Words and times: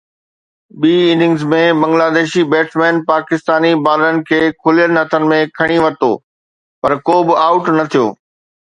ٻي 0.79 0.93
اننگز 1.13 1.43
۾ 1.51 1.59
بنگلاديشي 1.81 2.45
بيٽسمينن 2.55 2.97
پاڪستاني 3.11 3.73
بالرن 3.85 4.25
کي 4.31 4.41
کليل 4.63 5.01
هٿن 5.03 5.31
۾ 5.35 5.41
کڻي 5.61 5.77
ورتو، 5.85 6.11
پر 6.81 6.99
ڪو 7.09 7.15
به 7.27 7.41
آئوٽ 7.47 7.73
نه 7.79 7.91
ٿيو. 7.93 8.05